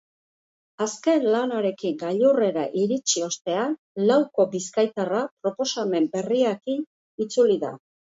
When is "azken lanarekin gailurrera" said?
0.85-2.65